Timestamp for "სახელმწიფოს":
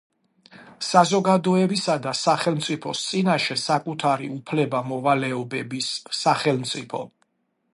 2.19-3.03